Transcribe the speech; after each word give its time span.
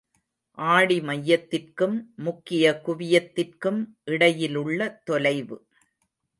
ஆடி 0.57 1.01
மையத்திற்கும் 1.01 1.97
முக்கிய 2.15 2.81
குவியத்திற்கும் 2.85 3.79
இடையிலுள்ள 4.05 5.01
தொலைவு. 5.03 5.57